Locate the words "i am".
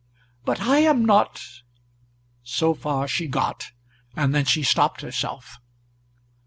0.61-1.05